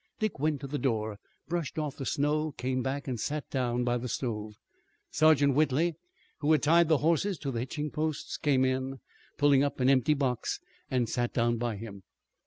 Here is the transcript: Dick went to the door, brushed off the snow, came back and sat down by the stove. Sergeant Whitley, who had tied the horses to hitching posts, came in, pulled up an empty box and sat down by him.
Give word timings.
Dick 0.17 0.39
went 0.39 0.59
to 0.61 0.65
the 0.65 0.79
door, 0.79 1.19
brushed 1.47 1.77
off 1.77 1.95
the 1.97 2.07
snow, 2.07 2.53
came 2.53 2.81
back 2.81 3.07
and 3.07 3.19
sat 3.19 3.47
down 3.51 3.83
by 3.83 3.99
the 3.99 4.09
stove. 4.09 4.55
Sergeant 5.11 5.53
Whitley, 5.53 5.93
who 6.39 6.51
had 6.53 6.63
tied 6.63 6.89
the 6.89 6.97
horses 7.05 7.37
to 7.37 7.51
hitching 7.51 7.91
posts, 7.91 8.35
came 8.37 8.65
in, 8.65 8.99
pulled 9.37 9.61
up 9.61 9.79
an 9.79 9.91
empty 9.91 10.15
box 10.15 10.59
and 10.89 11.07
sat 11.07 11.35
down 11.35 11.57
by 11.57 11.75
him. 11.75 12.01